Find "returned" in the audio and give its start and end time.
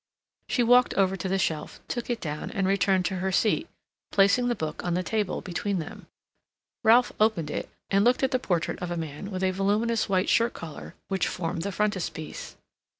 2.65-3.05